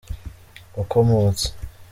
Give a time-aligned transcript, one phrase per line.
[0.77, 1.47] Wakomotse.